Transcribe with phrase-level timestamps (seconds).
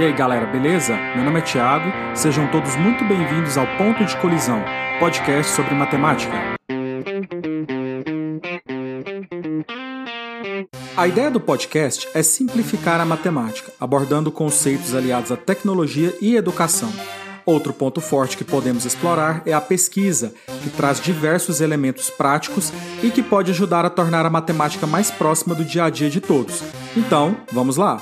[0.00, 0.96] E aí galera, beleza?
[1.14, 1.84] Meu nome é Thiago,
[2.14, 4.64] sejam todos muito bem-vindos ao Ponto de Colisão,
[4.98, 6.32] podcast sobre matemática.
[10.96, 16.90] A ideia do podcast é simplificar a matemática, abordando conceitos aliados à tecnologia e educação.
[17.44, 22.72] Outro ponto forte que podemos explorar é a pesquisa, que traz diversos elementos práticos
[23.02, 26.22] e que pode ajudar a tornar a matemática mais próxima do dia a dia de
[26.22, 26.62] todos.
[26.96, 28.00] Então, vamos lá!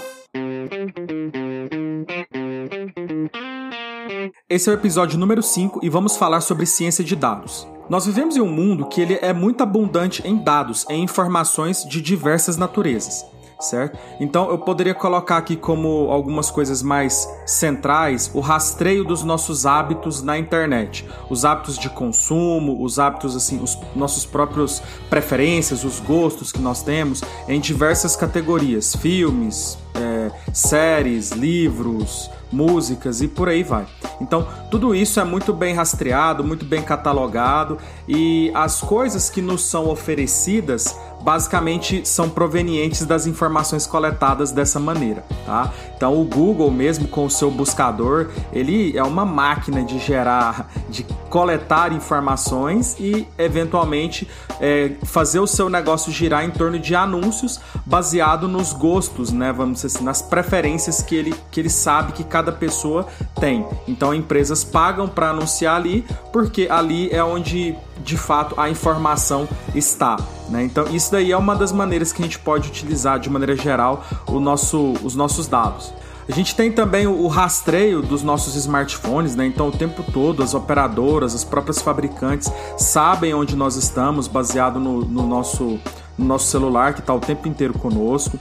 [4.50, 7.68] Esse é o episódio número 5 e vamos falar sobre ciência de dados.
[7.86, 12.00] Nós vivemos em um mundo que ele é muito abundante em dados, em informações de
[12.00, 13.26] diversas naturezas
[13.60, 13.98] certo?
[14.20, 20.22] Então eu poderia colocar aqui como algumas coisas mais centrais o rastreio dos nossos hábitos
[20.22, 24.80] na internet, os hábitos de consumo, os hábitos assim, os nossos próprios
[25.10, 33.28] preferências, os gostos que nós temos em diversas categorias, filmes, é, séries, livros, músicas e
[33.28, 33.86] por aí vai.
[34.20, 39.62] Então, tudo isso é muito bem rastreado, muito bem catalogado e as coisas que nos
[39.62, 45.72] são oferecidas basicamente são provenientes das informações coletadas dessa maneira, tá?
[45.96, 51.04] Então o Google mesmo com o seu buscador, ele é uma máquina de gerar, de
[51.28, 54.28] coletar informações e eventualmente
[54.60, 59.52] é, fazer o seu negócio girar em torno de anúncios baseado nos gostos, né?
[59.52, 63.06] Vamos dizer assim, nas preferências que ele, que ele sabe que cada pessoa
[63.40, 63.66] tem.
[63.86, 70.16] Então empresas pagam para anunciar ali porque ali é onde de fato a informação está.
[70.48, 70.64] Né?
[70.64, 74.04] Então, isso daí é uma das maneiras que a gente pode utilizar de maneira geral
[74.28, 75.92] nosso, os nossos dados.
[76.28, 79.46] A gente tem também o rastreio dos nossos smartphones, né?
[79.46, 85.00] Então, o tempo todo, as operadoras, as próprias fabricantes sabem onde nós estamos, baseado no,
[85.06, 85.80] no nosso,
[86.18, 88.38] no nosso celular, que está o tempo inteiro conosco.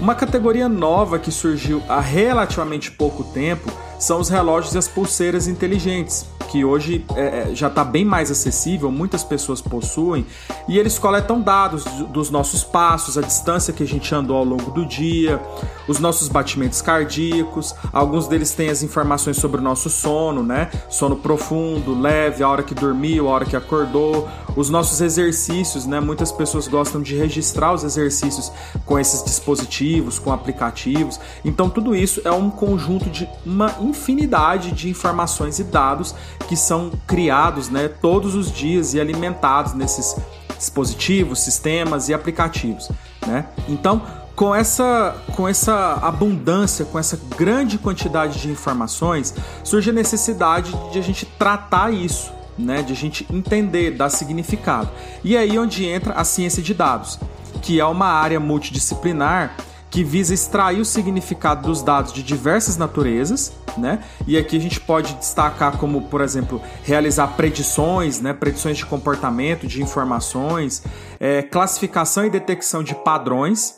[0.00, 5.46] Uma categoria nova que surgiu há relativamente pouco tempo são os relógios e as pulseiras
[5.46, 10.26] inteligentes que hoje é, é já está bem mais acessível, muitas pessoas possuem,
[10.66, 14.70] e eles coletam dados dos nossos passos, a distância que a gente andou ao longo
[14.70, 15.40] do dia,
[15.86, 20.70] os nossos batimentos cardíacos, alguns deles têm as informações sobre o nosso sono, né?
[20.88, 26.00] Sono profundo, leve, a hora que dormiu, a hora que acordou, os nossos exercícios, né?
[26.00, 28.52] Muitas pessoas gostam de registrar os exercícios
[28.84, 31.20] com esses dispositivos, com aplicativos.
[31.44, 36.14] Então tudo isso é um conjunto de uma infinidade de informações e dados
[36.48, 40.16] que são criados né, todos os dias e alimentados nesses
[40.56, 42.90] dispositivos, sistemas e aplicativos.
[43.26, 43.46] Né?
[43.68, 44.02] Então,
[44.34, 49.34] com essa, com essa abundância, com essa grande quantidade de informações,
[49.64, 52.82] surge a necessidade de a gente tratar isso, né?
[52.82, 54.90] de a gente entender, dar significado.
[55.24, 57.18] E é aí onde entra a ciência de dados,
[57.62, 59.56] que é uma área multidisciplinar
[59.90, 64.00] que visa extrair o significado dos dados de diversas naturezas, né?
[64.26, 68.32] E aqui a gente pode destacar como, por exemplo, realizar predições, né?
[68.34, 70.82] Predições de comportamento, de informações,
[71.18, 73.77] é, classificação e detecção de padrões,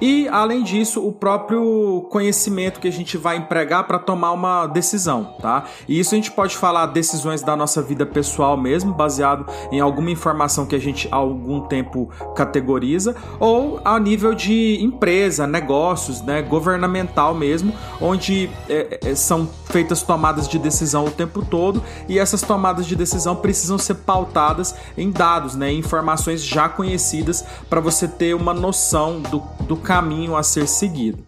[0.00, 5.34] e, além disso, o próprio conhecimento que a gente vai empregar para tomar uma decisão,
[5.40, 5.64] tá?
[5.88, 10.10] E isso a gente pode falar decisões da nossa vida pessoal mesmo, baseado em alguma
[10.10, 16.42] informação que a gente há algum tempo categoriza, ou a nível de empresa, negócios, né,
[16.42, 22.42] governamental mesmo, onde é, é, são feitas tomadas de decisão o tempo todo e essas
[22.42, 28.06] tomadas de decisão precisam ser pautadas em dados, né, em informações já conhecidas para você
[28.06, 31.24] ter uma noção do, do caminho a ser seguido.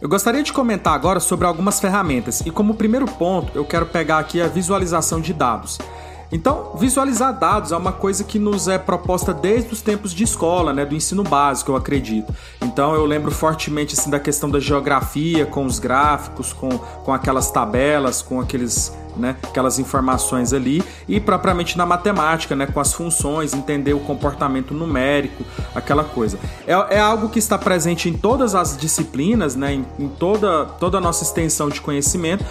[0.00, 4.18] Eu gostaria de comentar agora sobre algumas ferramentas e, como primeiro ponto, eu quero pegar
[4.18, 5.78] aqui a visualização de dados.
[6.30, 10.72] Então, visualizar dados é uma coisa que nos é proposta desde os tempos de escola,
[10.72, 12.32] né, do ensino básico, eu acredito.
[12.62, 17.50] Então, eu lembro fortemente assim da questão da geografia, com os gráficos, com, com aquelas
[17.50, 23.54] tabelas, com aqueles né, aquelas informações ali, e propriamente na matemática, né, com as funções,
[23.54, 25.44] entender o comportamento numérico,
[25.74, 26.38] aquela coisa.
[26.66, 30.98] É, é algo que está presente em todas as disciplinas, né, em, em, toda, toda
[30.98, 32.44] a nossa extensão de conhecimento,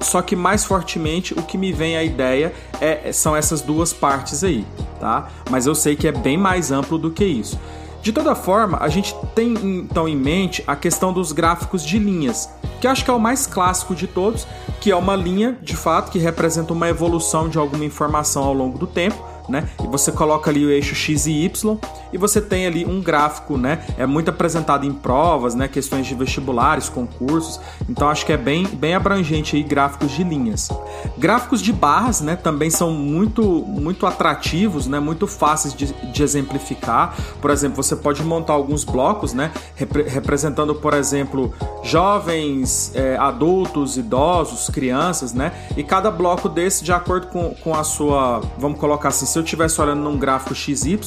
[0.00, 4.44] só que mais fortemente o que me vem à ideia é, são essas duas partes
[4.44, 4.66] aí,
[5.00, 5.28] tá?
[5.50, 7.58] Mas eu sei que é bem mais amplo do que isso.
[8.00, 12.48] De toda forma, a gente tem então em mente a questão dos gráficos de linhas,
[12.80, 14.46] que acho que é o mais clássico de todos,
[14.80, 18.78] que é uma linha de fato que representa uma evolução de alguma informação ao longo
[18.78, 19.68] do tempo, né?
[19.82, 21.78] E você coloca ali o eixo x e y
[22.12, 23.84] e você tem ali um gráfico, né?
[23.96, 25.68] É muito apresentado em provas, né?
[25.68, 27.60] Questões de vestibulares, concursos.
[27.88, 30.68] Então acho que é bem, bem abrangente aí gráficos de linhas.
[31.16, 32.36] Gráficos de barras, né?
[32.36, 35.00] Também são muito, muito atrativos, né?
[35.00, 37.14] Muito fáceis de, de exemplificar.
[37.40, 39.50] Por exemplo, você pode montar alguns blocos, né?
[39.74, 41.52] Repre representando, por exemplo,
[41.82, 45.52] jovens, é, adultos, idosos, crianças, né?
[45.76, 49.42] E cada bloco desse, de acordo com, com a sua, vamos colocar assim, se eu
[49.42, 50.98] estivesse olhando num gráfico XY,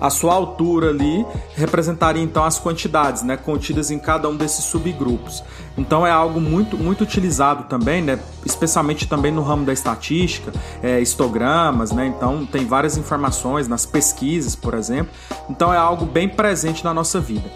[0.00, 3.36] a sua altura ali representaria então as quantidades, né?
[3.36, 5.42] Contidas em cada um desses subgrupos.
[5.76, 8.18] Então é algo muito, muito utilizado também, né?
[8.44, 10.52] Especialmente também no ramo da estatística,
[10.82, 12.06] é, histogramas, né?
[12.06, 15.12] Então tem várias informações nas pesquisas, por exemplo.
[15.50, 17.50] Então é algo bem presente na nossa vida.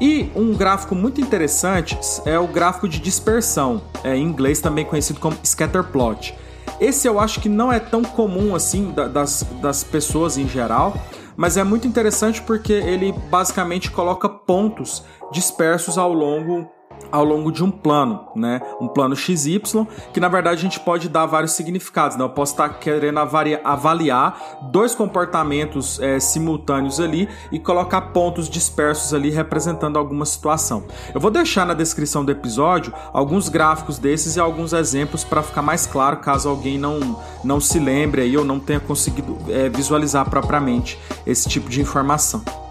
[0.00, 5.18] E um gráfico muito interessante é o gráfico de dispersão, é, em inglês também conhecido
[5.18, 6.34] como scatter plot.
[6.80, 10.96] Esse eu acho que não é tão comum assim das, das pessoas em geral,
[11.38, 16.68] mas é muito interessante porque ele basicamente coloca pontos dispersos ao longo
[17.10, 18.60] ao longo de um plano, né?
[18.80, 22.24] Um plano XY, que na verdade a gente pode dar vários significados, né?
[22.24, 29.30] Eu posso estar querendo avaliar dois comportamentos é, simultâneos ali e colocar pontos dispersos ali
[29.30, 30.84] representando alguma situação.
[31.14, 35.62] Eu vou deixar na descrição do episódio alguns gráficos desses e alguns exemplos para ficar
[35.62, 40.28] mais claro caso alguém não, não se lembre aí ou não tenha conseguido é, visualizar
[40.28, 42.67] propriamente esse tipo de informação.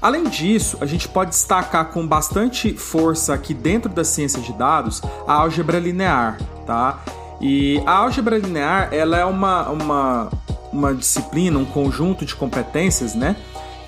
[0.00, 5.02] Além disso, a gente pode destacar com bastante força aqui dentro da ciência de dados
[5.26, 7.00] a álgebra linear, tá?
[7.40, 10.30] E a álgebra linear, ela é uma, uma,
[10.72, 13.36] uma disciplina, um conjunto de competências, né?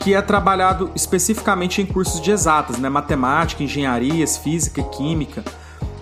[0.01, 2.91] Que é trabalhado especificamente em cursos de exatas, né?
[2.91, 5.43] Matemática, engenharias, física, química.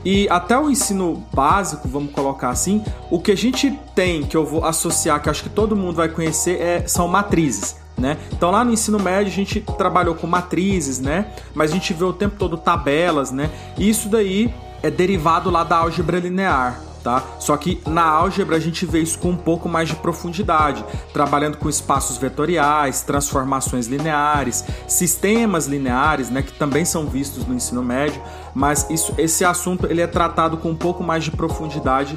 [0.05, 4.47] E até o ensino básico, vamos colocar assim, o que a gente tem, que eu
[4.47, 7.80] vou associar, que acho que todo mundo vai conhecer, é, são matrizes.
[8.00, 8.17] Né?
[8.32, 11.26] Então lá no ensino médio a gente trabalhou com matrizes, né?
[11.55, 13.50] Mas a gente vê o tempo todo tabelas, né?
[13.76, 14.52] E isso daí
[14.82, 17.23] é derivado lá da álgebra linear, tá?
[17.38, 20.82] Só que na álgebra a gente vê isso com um pouco mais de profundidade,
[21.12, 27.82] trabalhando com espaços vetoriais, transformações lineares, sistemas lineares, né, que também são vistos no ensino
[27.82, 28.23] médio,
[28.55, 32.17] mas isso, esse assunto ele é tratado com um pouco mais de profundidade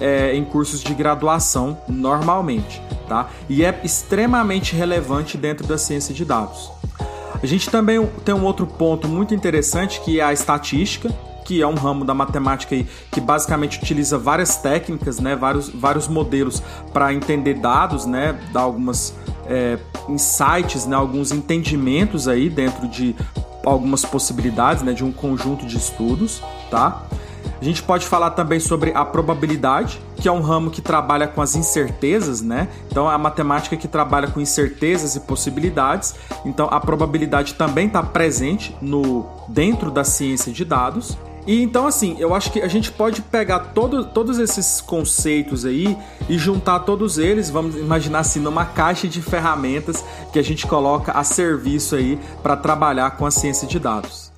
[0.00, 3.28] é, em cursos de graduação normalmente, tá?
[3.48, 6.70] E é extremamente relevante dentro da ciência de dados.
[7.42, 11.12] A gente também tem um outro ponto muito interessante que é a estatística,
[11.44, 16.06] que é um ramo da matemática aí, que basicamente utiliza várias técnicas, né, vários, vários
[16.06, 16.62] modelos
[16.92, 19.14] para entender dados, né, dar algumas
[19.46, 19.76] é,
[20.08, 23.14] insights, né, alguns entendimentos aí dentro de
[23.64, 27.02] algumas possibilidades, né, de um conjunto de estudos, tá?
[27.62, 31.40] A gente pode falar também sobre a probabilidade, que é um ramo que trabalha com
[31.40, 32.66] as incertezas, né?
[32.90, 36.16] Então é a matemática que trabalha com incertezas e possibilidades.
[36.44, 41.16] Então a probabilidade também está presente no dentro da ciência de dados.
[41.46, 45.96] E então, assim, eu acho que a gente pode pegar todo, todos esses conceitos aí
[46.28, 51.12] e juntar todos eles, vamos imaginar assim, numa caixa de ferramentas que a gente coloca
[51.12, 54.31] a serviço aí para trabalhar com a ciência de dados.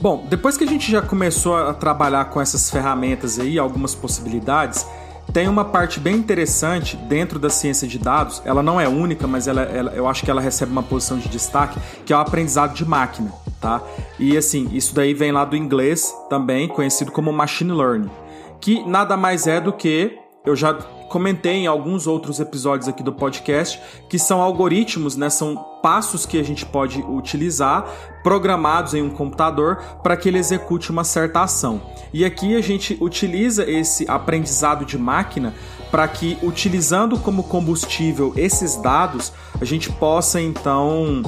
[0.00, 4.86] Bom, depois que a gente já começou a trabalhar com essas ferramentas aí, algumas possibilidades,
[5.30, 8.40] tem uma parte bem interessante dentro da ciência de dados.
[8.46, 11.28] Ela não é única, mas ela, ela, eu acho que ela recebe uma posição de
[11.28, 13.30] destaque, que é o aprendizado de máquina,
[13.60, 13.82] tá?
[14.18, 18.10] E assim, isso daí vem lá do inglês também, conhecido como machine learning,
[18.58, 20.78] que nada mais é do que eu já
[21.10, 25.28] comentei em alguns outros episódios aqui do podcast, que são algoritmos, né?
[25.28, 27.84] São passos que a gente pode utilizar
[28.22, 31.82] programados em um computador para que ele execute uma certa ação.
[32.12, 35.52] E aqui a gente utiliza esse aprendizado de máquina
[35.90, 41.22] para que, utilizando como combustível esses dados, a gente possa então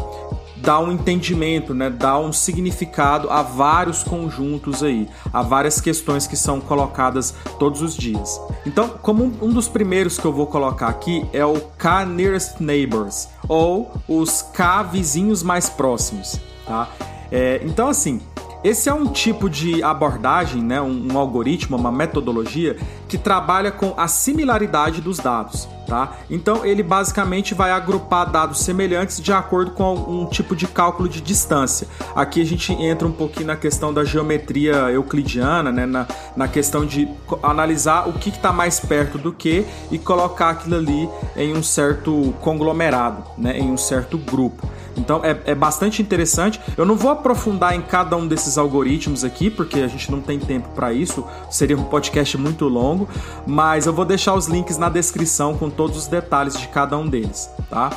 [0.62, 6.37] dá um entendimento, né, dá um significado a vários conjuntos aí, a várias questões que
[6.37, 8.40] são colocadas todos os dias.
[8.64, 13.28] Então, como um dos primeiros que eu vou colocar aqui é o K Nearest Neighbors,
[13.49, 16.88] ou os K vizinhos mais próximos, tá?
[17.31, 18.21] É, então, assim,
[18.62, 22.76] esse é um tipo de abordagem, né, um, um, algoritmo, uma metodologia
[23.09, 25.69] que trabalha com a similaridade dos dados.
[25.93, 26.17] Tá?
[26.31, 31.21] Então ele basicamente vai agrupar dados semelhantes de acordo com um tipo de cálculo de
[31.21, 31.87] distância.
[32.17, 35.85] Aqui a gente entra um pouquinho na questão da geometria euclidiana, né?
[35.85, 37.07] na, na questão de
[37.43, 41.07] analisar o que está mais perto do que e colocar aquilo ali
[41.37, 43.59] em um certo conglomerado, né?
[43.59, 44.67] em um certo grupo.
[44.97, 46.61] Então é, é bastante interessante.
[46.77, 50.39] Eu não vou aprofundar em cada um desses algoritmos aqui, porque a gente não tem
[50.39, 53.09] tempo para isso, seria um podcast muito longo,
[53.47, 57.09] mas eu vou deixar os links na descrição com todos os detalhes de cada um
[57.09, 57.91] deles, tá?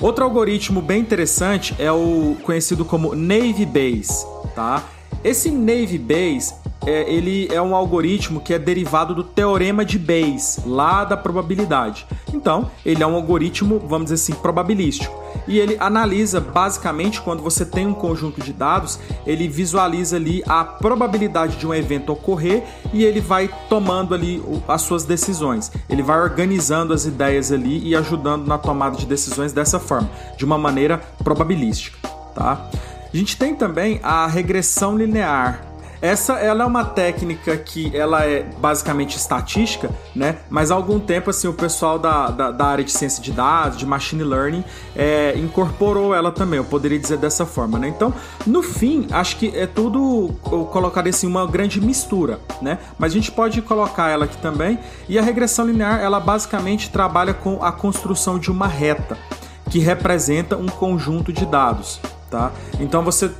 [0.00, 4.82] Outro algoritmo bem interessante é o conhecido como Navy Bayes, tá?
[5.22, 6.54] Esse Navy Bayes
[6.86, 12.06] é, ele é um algoritmo que é derivado do teorema de Bayes, lá da probabilidade.
[12.32, 15.22] Então, ele é um algoritmo, vamos dizer assim, probabilístico.
[15.46, 20.64] E ele analisa basicamente quando você tem um conjunto de dados, ele visualiza ali a
[20.64, 22.62] probabilidade de um evento ocorrer
[22.92, 25.72] e ele vai tomando ali as suas decisões.
[25.88, 30.44] Ele vai organizando as ideias ali e ajudando na tomada de decisões dessa forma, de
[30.44, 31.98] uma maneira probabilística,
[32.34, 32.70] tá?
[33.12, 35.71] A gente tem também a regressão linear,
[36.02, 40.38] essa ela é uma técnica que ela é basicamente estatística, né?
[40.50, 43.78] Mas há algum tempo assim o pessoal da, da, da área de ciência de dados,
[43.78, 44.64] de machine learning,
[44.96, 46.56] é, incorporou ela também.
[46.56, 47.86] Eu poderia dizer dessa forma, né?
[47.86, 48.12] Então,
[48.44, 52.78] no fim, acho que é tudo eu colocaria assim uma grande mistura, né?
[52.98, 54.80] Mas a gente pode colocar ela aqui também.
[55.08, 59.16] E a regressão linear, ela basicamente trabalha com a construção de uma reta
[59.70, 62.50] que representa um conjunto de dados, tá?
[62.80, 63.30] Então você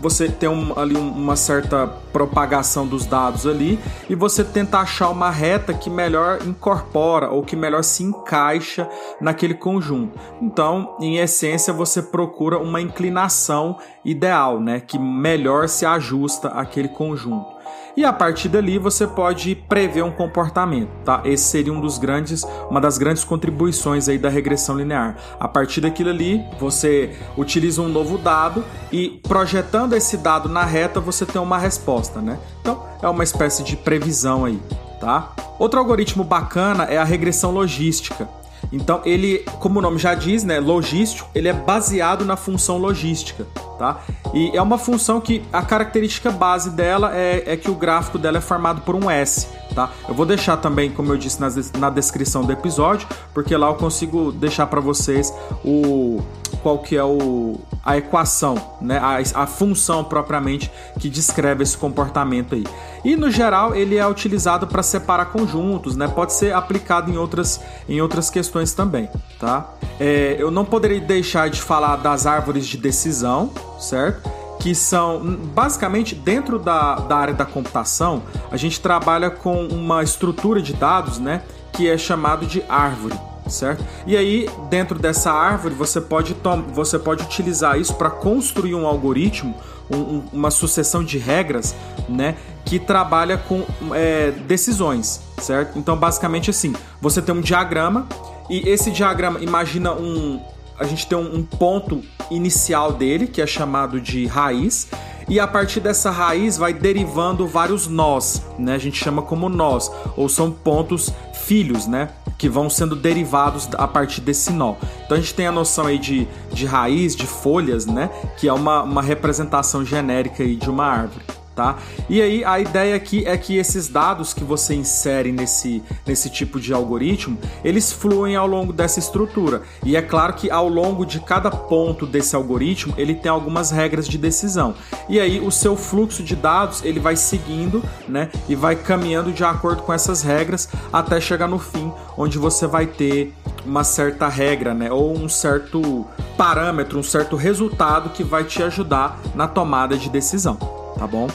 [0.00, 3.78] você tem um, ali uma certa propagação dos dados ali
[4.08, 8.88] e você tenta achar uma reta que melhor incorpora ou que melhor se encaixa
[9.20, 10.18] naquele conjunto.
[10.40, 17.59] Então, em essência, você procura uma inclinação ideal, né, que melhor se ajusta àquele conjunto
[17.96, 21.20] e a partir dali você pode prever um comportamento, tá?
[21.24, 25.16] Esse seria um dos grandes, uma das grandes contribuições aí da regressão linear.
[25.38, 31.00] A partir daquilo ali, você utiliza um novo dado e projetando esse dado na reta,
[31.00, 32.38] você tem uma resposta, né?
[32.60, 34.60] Então, é uma espécie de previsão aí,
[35.00, 35.32] tá?
[35.58, 38.28] Outro algoritmo bacana é a regressão logística.
[38.72, 43.46] Então, ele, como o nome já diz, né, logístico, ele é baseado na função logística,
[43.80, 43.98] tá?
[44.34, 48.36] E é uma função que a característica base dela é, é que o gráfico dela
[48.36, 49.88] é formado por um S, tá?
[50.06, 53.74] Eu vou deixar também, como eu disse na, na descrição do episódio, porque lá eu
[53.76, 55.32] consigo deixar para vocês
[55.64, 56.20] o
[56.62, 58.98] qual que é o, a equação, né?
[58.98, 62.66] A, a função propriamente que descreve esse comportamento aí.
[63.02, 66.06] E no geral ele é utilizado para separar conjuntos, né?
[66.06, 67.58] Pode ser aplicado em outras,
[67.88, 69.08] em outras questões também,
[69.38, 69.70] tá?
[70.00, 74.40] É, eu não poderia deixar de falar das árvores de decisão, certo?
[74.60, 80.60] que são basicamente dentro da, da área da computação, a gente trabalha com uma estrutura
[80.60, 81.42] de dados, né,
[81.72, 83.18] que é chamado de árvore
[83.50, 83.84] certo?
[84.06, 86.36] E aí, dentro dessa árvore, você pode,
[86.72, 89.56] você pode utilizar isso para construir um algoritmo,
[89.90, 91.74] um, uma sucessão de regras,
[92.08, 92.36] né?
[92.64, 95.78] Que trabalha com é, decisões, certo?
[95.78, 98.06] Então, basicamente assim, você tem um diagrama
[98.48, 100.40] e esse diagrama, imagina um...
[100.78, 104.88] A gente tem um, um ponto inicial dele, que é chamado de raiz,
[105.28, 108.74] e a partir dessa raiz vai derivando vários nós, né?
[108.74, 112.08] A gente chama como nós, ou são pontos filhos, né?
[112.40, 114.74] que vão sendo derivados a partir desse nó.
[115.04, 118.08] Então a gente tem a noção aí de, de raiz, de folhas, né?
[118.38, 121.22] Que é uma, uma representação genérica aí de uma árvore
[121.54, 121.76] tá?
[122.08, 126.60] E aí a ideia aqui é que esses dados que você insere nesse, nesse tipo
[126.60, 129.62] de algoritmo, eles fluem ao longo dessa estrutura.
[129.84, 134.06] E é claro que ao longo de cada ponto desse algoritmo, ele tem algumas regras
[134.08, 134.74] de decisão.
[135.08, 138.30] E aí o seu fluxo de dados, ele vai seguindo, né?
[138.48, 142.86] E vai caminhando de acordo com essas regras até chegar no fim, onde você vai
[142.86, 144.90] ter uma certa regra, né?
[144.90, 150.56] Ou um certo parâmetro, um certo resultado que vai te ajudar na tomada de decisão,
[151.00, 151.28] tá bom?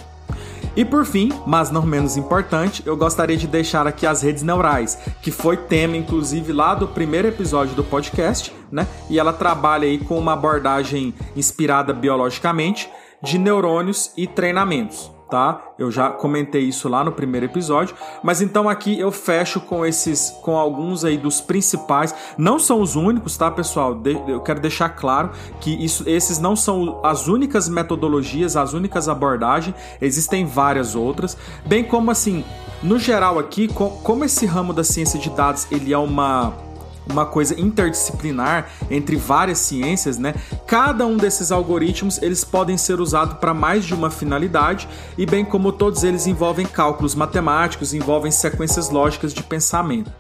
[0.76, 5.00] E por fim, mas não menos importante, eu gostaria de deixar aqui as redes neurais,
[5.22, 8.86] que foi tema inclusive lá do primeiro episódio do podcast, né?
[9.10, 12.90] E ela trabalha aí com uma abordagem inspirada biologicamente
[13.24, 15.62] de neurônios e treinamentos tá?
[15.78, 20.30] Eu já comentei isso lá no primeiro episódio, mas então aqui eu fecho com esses,
[20.42, 22.14] com alguns aí dos principais.
[22.38, 23.96] Não são os únicos, tá, pessoal?
[23.96, 29.10] De, eu quero deixar claro que isso, esses não são as únicas metodologias, as únicas
[29.10, 29.76] abordagens.
[30.02, 32.44] Existem várias outras, bem como assim,
[32.84, 36.65] no geral aqui, como esse ramo da ciência de dados ele é uma
[37.10, 40.34] uma coisa interdisciplinar entre várias ciências, né?
[40.68, 45.46] Cada um desses algoritmos eles podem ser usados para mais de uma finalidade e bem
[45.46, 50.12] como todos eles envolvem cálculos matemáticos, envolvem sequências lógicas de pensamento.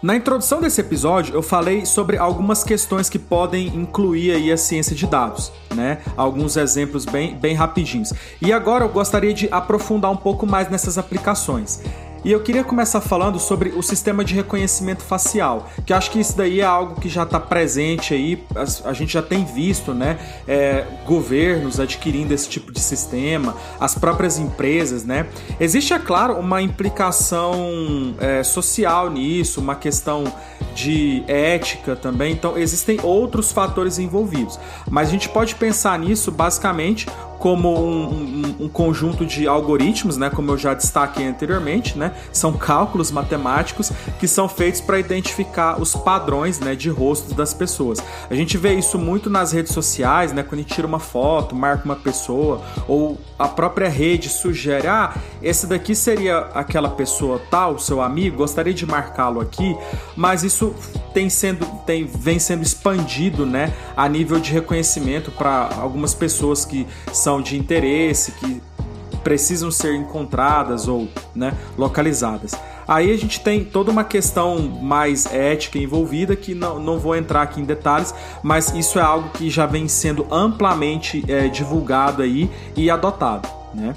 [0.00, 4.94] Na introdução desse episódio, eu falei sobre algumas questões que podem incluir aí a ciência
[4.94, 5.98] de dados, né?
[6.16, 8.12] Alguns exemplos bem, bem rapidinhos.
[8.40, 11.82] E agora eu gostaria de aprofundar um pouco mais nessas aplicações.
[12.28, 16.36] E eu queria começar falando sobre o sistema de reconhecimento facial, que acho que isso
[16.36, 18.44] daí é algo que já está presente aí,
[18.84, 20.18] a, gente já tem visto, né?
[20.46, 25.26] É, governos adquirindo esse tipo de sistema, as próprias empresas, né?
[25.58, 30.24] Existe, é claro, uma implicação é, social nisso, uma questão
[30.74, 34.60] de ética também, então existem outros fatores envolvidos.
[34.90, 37.06] Mas a gente pode pensar nisso basicamente
[37.38, 42.52] como um, um, um, conjunto de algoritmos, né, como eu já destaquei anteriormente, né, são
[42.52, 47.98] cálculos matemáticos que são feitos para identificar os padrões né, de rostos das pessoas.
[48.28, 51.54] A gente vê isso muito nas redes sociais, né, quando a gente tira uma foto,
[51.54, 57.78] marca uma pessoa, ou a própria rede sugere, ah, esse daqui seria aquela pessoa tal,
[57.78, 59.76] seu amigo, gostaria de marcá-lo aqui,
[60.16, 60.74] mas isso
[61.14, 66.86] tem sendo, tem, vem sendo expandido né, a nível de reconhecimento para algumas pessoas que
[67.12, 68.60] são de interesse, que
[69.22, 72.52] precisam ser encontradas ou né, localizadas.
[72.88, 77.42] Aí a gente tem toda uma questão mais ética envolvida que não, não vou entrar
[77.42, 82.50] aqui em detalhes, mas isso é algo que já vem sendo amplamente é, divulgado aí
[82.74, 83.46] e adotado.
[83.74, 83.94] Né?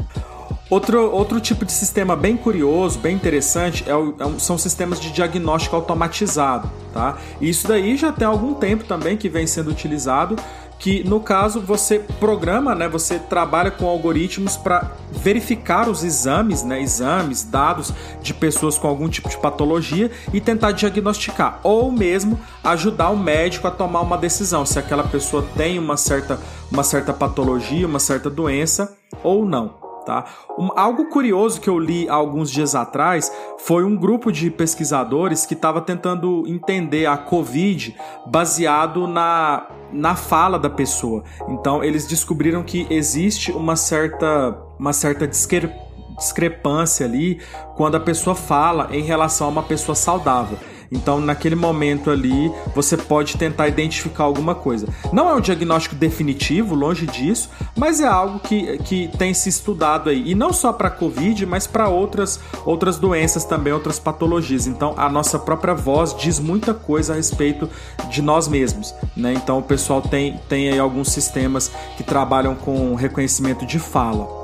[0.72, 5.12] Outro, outro tipo de sistema bem curioso, bem interessante, é o, é, são sistemas de
[5.12, 6.72] diagnóstico automatizado.
[6.94, 7.18] Tá?
[7.42, 10.38] Isso daí já tem algum tempo também que vem sendo utilizado
[10.80, 16.82] que no caso você programa, né, você trabalha com algoritmos para verificar os exames, né,
[16.82, 23.12] exames, dados de pessoas com algum tipo de patologia e tentar diagnosticar, ou mesmo ajudar
[23.12, 26.40] o médico a tomar uma decisão se aquela pessoa tem uma certa,
[26.72, 29.81] uma certa patologia, uma certa doença ou não.
[30.06, 30.26] Tá?
[30.58, 35.54] Um, algo curioso que eu li alguns dias atrás foi um grupo de pesquisadores que
[35.54, 41.24] estava tentando entender a Covid baseado na, na fala da pessoa.
[41.48, 47.40] Então eles descobriram que existe uma certa, uma certa discrepância ali
[47.76, 50.58] quando a pessoa fala em relação a uma pessoa saudável.
[50.92, 54.88] Então, naquele momento ali, você pode tentar identificar alguma coisa.
[55.14, 60.10] Não é um diagnóstico definitivo, longe disso, mas é algo que, que tem se estudado
[60.10, 60.30] aí.
[60.30, 64.68] E não só para Covid, mas para outras, outras doenças também, outras patologias.
[64.68, 67.70] Então, a nossa própria voz diz muita coisa a respeito
[68.10, 68.94] de nós mesmos.
[69.16, 69.34] Né?
[69.34, 74.42] Então, o pessoal tem, tem aí alguns sistemas que trabalham com reconhecimento de fala.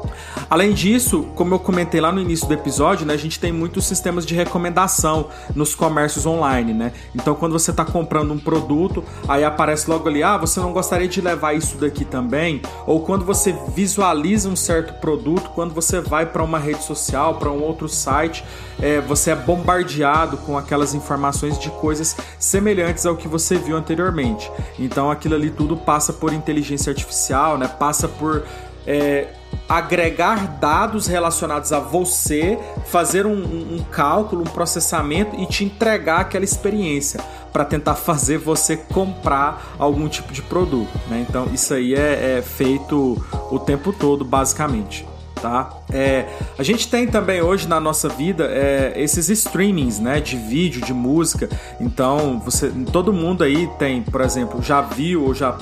[0.50, 3.86] Além disso, como eu comentei lá no início do episódio, né, a gente tem muitos
[3.86, 6.37] sistemas de recomendação nos comércios online,
[6.73, 6.91] né?
[7.15, 11.08] Então, quando você está comprando um produto, aí aparece logo ali, ah, você não gostaria
[11.08, 12.62] de levar isso daqui também?
[12.86, 17.52] Ou quando você visualiza um certo produto, quando você vai para uma rede social, para
[17.52, 18.43] um outro site,
[18.80, 24.52] é, você é bombardeado com aquelas informações de coisas semelhantes ao que você viu anteriormente.
[24.78, 27.67] Então, aquilo ali tudo passa por inteligência artificial, né?
[27.67, 28.43] Passa por
[28.86, 29.28] é,
[29.67, 36.45] agregar dados relacionados a você, fazer um, um, cálculo, um processamento e te entregar aquela
[36.45, 37.19] experiência
[37.51, 40.89] para tentar fazer você comprar algum tipo de produto.
[41.10, 41.25] Né?
[41.27, 45.06] Então isso aí é, é feito o tempo todo, basicamente.
[45.41, 45.71] Tá?
[45.91, 46.25] É,
[46.58, 50.93] a gente tem também hoje na nossa vida é, esses streamings, né, de vídeo, de
[50.93, 51.47] música.
[51.80, 55.56] Então, você, todo mundo aí tem, por exemplo, já viu ou já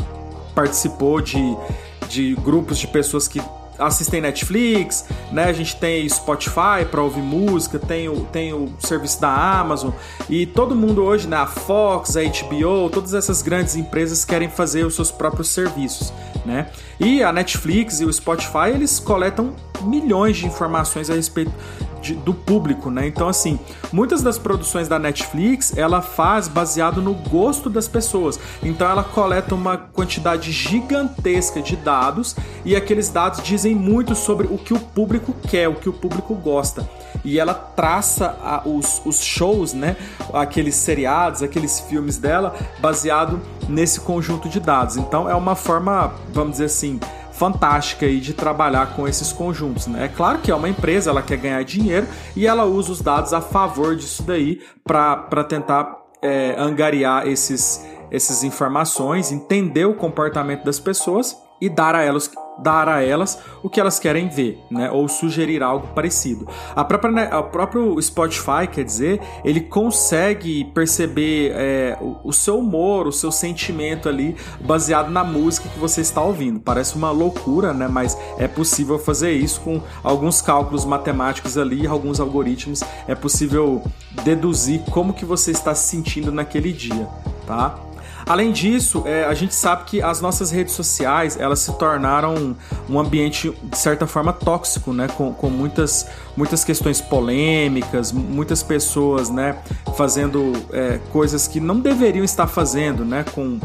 [0.54, 1.58] participou de,
[2.08, 3.42] de grupos de pessoas que
[3.78, 5.46] assistem Netflix, né?
[5.46, 9.92] A gente tem Spotify para ouvir música, tem o, tem o serviço da Amazon
[10.30, 11.38] e todo mundo hoje, né?
[11.38, 16.14] A Fox, a HBO, todas essas grandes empresas querem fazer os seus próprios serviços,
[16.46, 16.68] né?
[17.00, 21.52] E a Netflix e o Spotify eles coletam milhões de informações a respeito
[22.06, 23.08] de, do público, né?
[23.08, 23.60] Então, assim,
[23.92, 28.40] muitas das produções da Netflix ela faz baseado no gosto das pessoas.
[28.62, 34.58] Então, ela coleta uma quantidade gigantesca de dados e aqueles dados dizem muito sobre o
[34.58, 36.88] que o público quer, o que o público gosta.
[37.24, 39.96] E ela traça a, os, os shows, né?
[40.32, 44.96] Aqueles seriados, aqueles filmes dela, baseado nesse conjunto de dados.
[44.96, 47.00] Então, é uma forma, vamos dizer assim,
[47.36, 49.88] fantástica aí de trabalhar com esses conjuntos.
[49.88, 50.06] Né?
[50.06, 53.34] É claro que é uma empresa, ela quer ganhar dinheiro e ela usa os dados
[53.34, 60.80] a favor disso daí para tentar é, angariar esses, essas informações, entender o comportamento das
[60.80, 64.90] pessoas e dar a elas dar a elas o que elas querem ver, né?
[64.92, 66.48] Ou sugerir algo parecido.
[66.76, 72.60] A própria, né, o próprio Spotify, quer dizer, ele consegue perceber é, o, o, seu
[72.60, 76.60] humor, o seu sentimento ali, baseado na música que você está ouvindo.
[76.60, 77.88] Parece uma loucura, né?
[77.88, 82.84] Mas é possível fazer isso com alguns cálculos matemáticos ali, alguns algoritmos.
[83.08, 83.84] É possível
[84.24, 87.08] deduzir como que você está se sentindo naquele dia,
[87.46, 87.85] tá?
[88.26, 92.56] Além disso, é, a gente sabe que as nossas redes sociais elas se tornaram
[92.90, 95.08] um ambiente de certa forma tóxico, né?
[95.08, 99.58] Com, com muitas, muitas questões polêmicas, muitas pessoas, né?
[99.96, 103.24] Fazendo é, coisas que não deveriam estar fazendo, né?
[103.34, 103.60] Com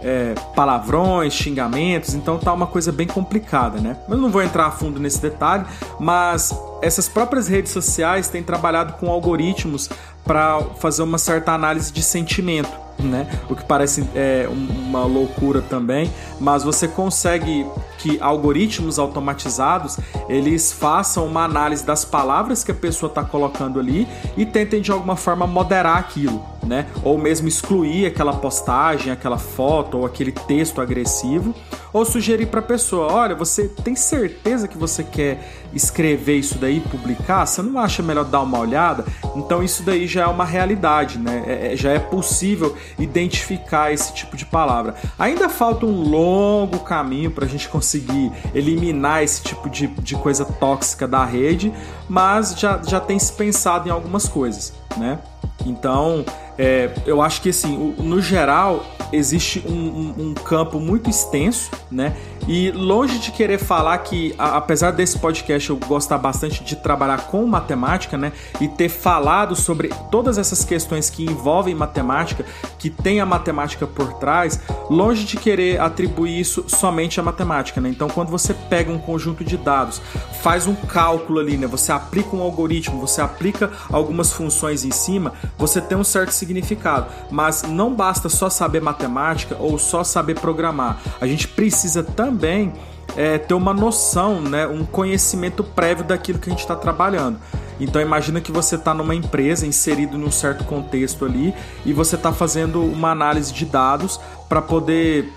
[0.00, 3.96] é, palavrões, xingamentos, então tá uma coisa bem complicada, né?
[4.08, 5.64] Eu não vou entrar a fundo nesse detalhe,
[5.98, 9.88] mas essas próprias redes sociais têm trabalhado com algoritmos
[10.24, 13.28] para fazer uma certa análise de sentimento, né?
[13.48, 17.66] O que parece é, uma loucura também, mas você consegue
[17.98, 24.06] que algoritmos automatizados eles façam uma análise das palavras que a pessoa está colocando ali
[24.36, 26.86] e tentem de alguma forma moderar aquilo né?
[27.02, 31.54] Ou mesmo excluir aquela postagem, aquela foto ou aquele texto agressivo,
[31.92, 36.80] ou sugerir para a pessoa: olha, você tem certeza que você quer escrever isso daí,
[36.80, 37.46] publicar?
[37.46, 39.04] Você não acha melhor dar uma olhada?
[39.34, 41.42] Então isso daí já é uma realidade, né?
[41.46, 44.94] É, é já é possível identificar esse tipo de palavra.
[45.18, 50.44] Ainda falta um longo caminho para a gente conseguir eliminar esse tipo de, de coisa
[50.44, 51.72] tóxica da rede,
[52.08, 55.18] mas já, já tem se pensado em algumas coisas, né?
[55.66, 56.24] Então,
[56.58, 62.16] é, eu acho que assim, no geral, existe um, um, um, campo muito extenso, né?
[62.46, 67.26] E longe de querer falar que, a, apesar desse podcast eu gostar bastante de trabalhar
[67.26, 68.32] com matemática, né?
[68.60, 72.44] E ter falado sobre todas essas questões que envolvem matemática,
[72.78, 77.88] que tem a matemática por trás, longe de querer atribuir isso somente à matemática, né?
[77.88, 80.00] Então, quando você pega um conjunto de dados,
[80.42, 81.66] faz um cálculo ali, né?
[81.66, 87.06] Você aplica um algoritmo, você aplica algumas funções em cima, você tem um certo significado.
[87.30, 90.98] Mas não basta só saber matemática ou só saber programar.
[91.20, 92.72] A gente precisa também
[93.16, 97.38] é, ter uma noção, né, um conhecimento prévio daquilo que a gente está trabalhando.
[97.80, 101.54] Então imagina que você está numa empresa inserido num certo contexto ali
[101.86, 105.32] e você está fazendo uma análise de dados para poder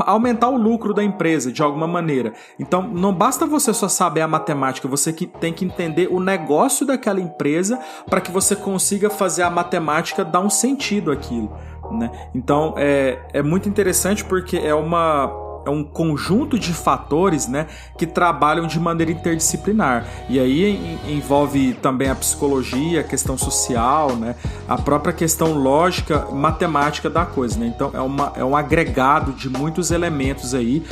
[0.00, 2.32] aumentar o lucro da empresa de alguma maneira.
[2.58, 6.86] Então, não basta você só saber a matemática, você que tem que entender o negócio
[6.86, 11.52] daquela empresa para que você consiga fazer a matemática dar um sentido àquilo.
[11.90, 12.10] Né?
[12.34, 18.06] Então, é, é muito interessante porque é uma é um conjunto de fatores né, que
[18.06, 20.06] trabalham de maneira interdisciplinar.
[20.28, 24.34] E aí envolve também a psicologia, a questão social, né,
[24.68, 27.58] a própria questão lógica, matemática da coisa.
[27.58, 27.66] Né?
[27.66, 30.82] Então é, uma, é um agregado de muitos elementos aí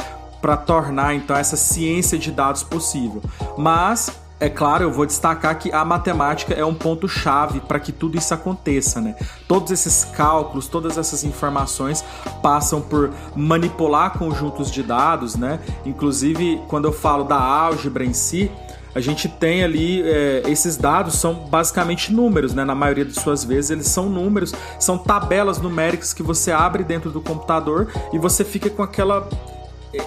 [0.41, 3.23] para tornar então essa ciência de dados possível.
[3.59, 7.93] Mas é claro, eu vou destacar que a matemática é um ponto chave para que
[7.93, 9.15] tudo isso aconteça, né?
[9.47, 12.03] Todos esses cálculos, todas essas informações
[12.43, 15.61] passam por manipular conjuntos de dados, né?
[15.85, 18.51] Inclusive, quando eu falo da álgebra em si,
[18.95, 22.65] a gente tem ali é, esses dados são basicamente números, né?
[22.65, 27.11] Na maioria de suas vezes eles são números, são tabelas numéricas que você abre dentro
[27.11, 29.29] do computador e você fica com aquela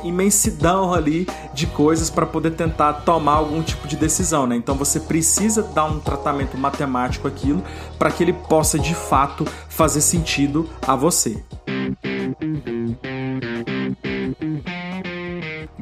[0.04, 4.56] imensidão ali de coisas para poder tentar tomar algum tipo de decisão, né?
[4.56, 7.64] Então você precisa dar um tratamento matemático àquilo
[7.98, 11.44] para que ele possa de fato fazer sentido a você.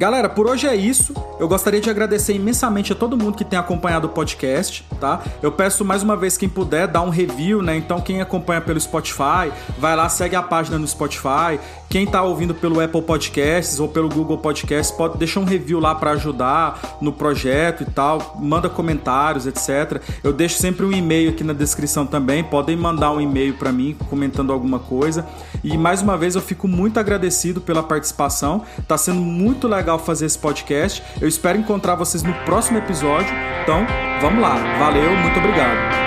[0.02, 1.14] Galera, por hoje é isso.
[1.38, 5.22] Eu gostaria de agradecer imensamente a todo mundo que tem acompanhado o podcast, tá?
[5.40, 7.76] Eu peço mais uma vez quem puder dar um review, né?
[7.76, 11.60] Então quem acompanha pelo Spotify, vai lá, segue a página no Spotify.
[11.92, 15.94] Quem tá ouvindo pelo Apple Podcasts ou pelo Google Podcasts, pode deixar um review lá
[15.94, 18.38] para ajudar no projeto e tal.
[18.40, 20.00] Manda comentários, etc.
[20.24, 22.42] Eu deixo sempre um e-mail aqui na descrição também.
[22.42, 25.26] Podem mandar um e-mail para mim comentando alguma coisa.
[25.62, 28.62] E mais uma vez eu fico muito agradecido pela participação.
[28.88, 31.02] Tá sendo muito legal fazer esse podcast.
[31.20, 33.34] Eu espero encontrar vocês no próximo episódio.
[33.62, 33.86] Então,
[34.22, 34.54] vamos lá.
[34.78, 36.01] Valeu, muito obrigado.